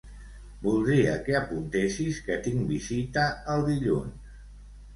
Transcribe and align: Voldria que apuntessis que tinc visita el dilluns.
Voldria 0.61 1.11
que 1.27 1.35
apuntessis 1.41 2.23
que 2.29 2.39
tinc 2.49 2.65
visita 2.73 3.29
el 3.57 3.65
dilluns. 3.71 4.37